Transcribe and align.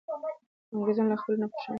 انګریزان 0.73 1.05
له 1.07 1.15
افغانستان 1.17 1.41
نه 1.41 1.47
په 1.51 1.57
شا 1.61 1.61
شول. 1.65 1.69